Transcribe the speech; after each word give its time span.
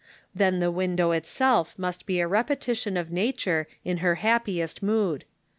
Then 0.33 0.57
the 0.57 0.71
Avin 0.73 0.95
dow 0.95 1.11
itself 1.11 1.77
must 1.77 2.07
be 2.07 2.19
a 2.19 2.27
repetition 2.27 2.97
of 2.97 3.11
nature 3.11 3.67
in 3.85 3.97
her 3.97 4.15
happiest 4.15 4.81
mood. 4.81 5.25